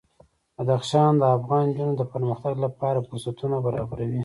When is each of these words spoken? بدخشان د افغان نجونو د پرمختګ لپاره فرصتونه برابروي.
بدخشان 0.57 1.13
د 1.17 1.23
افغان 1.37 1.63
نجونو 1.69 1.93
د 1.97 2.03
پرمختګ 2.13 2.53
لپاره 2.65 3.05
فرصتونه 3.07 3.55
برابروي. 3.65 4.19